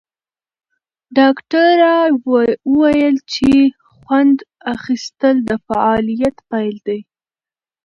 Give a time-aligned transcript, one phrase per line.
[1.17, 1.95] ډاکټره
[2.73, 3.51] وویل چې
[3.89, 4.37] خوند
[4.75, 6.99] اخیستل د فعالیت پیل دی.